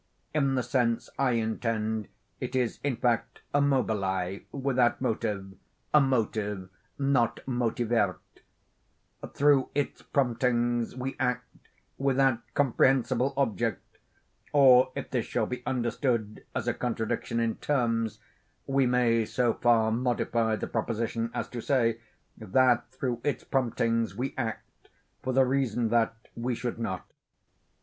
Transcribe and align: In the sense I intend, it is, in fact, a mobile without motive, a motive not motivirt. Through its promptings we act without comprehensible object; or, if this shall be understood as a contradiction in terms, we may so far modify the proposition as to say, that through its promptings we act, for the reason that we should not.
In 0.33 0.55
the 0.55 0.63
sense 0.63 1.11
I 1.19 1.33
intend, 1.33 2.07
it 2.39 2.55
is, 2.55 2.79
in 2.83 2.95
fact, 2.95 3.41
a 3.53 3.61
mobile 3.61 4.39
without 4.51 4.99
motive, 4.99 5.53
a 5.93 6.01
motive 6.01 6.69
not 6.97 7.39
motivirt. 7.45 8.17
Through 9.35 9.69
its 9.75 10.01
promptings 10.01 10.95
we 10.95 11.15
act 11.19 11.45
without 11.99 12.39
comprehensible 12.55 13.35
object; 13.37 13.99
or, 14.53 14.91
if 14.95 15.11
this 15.11 15.27
shall 15.27 15.45
be 15.45 15.61
understood 15.67 16.45
as 16.55 16.67
a 16.67 16.73
contradiction 16.73 17.39
in 17.39 17.57
terms, 17.57 18.19
we 18.65 18.87
may 18.87 19.23
so 19.23 19.53
far 19.53 19.91
modify 19.91 20.55
the 20.55 20.65
proposition 20.65 21.29
as 21.31 21.47
to 21.49 21.61
say, 21.61 22.01
that 22.39 22.89
through 22.89 23.21
its 23.23 23.43
promptings 23.43 24.15
we 24.17 24.33
act, 24.35 24.89
for 25.21 25.31
the 25.31 25.45
reason 25.45 25.89
that 25.89 26.15
we 26.35 26.55
should 26.55 26.79
not. 26.79 27.05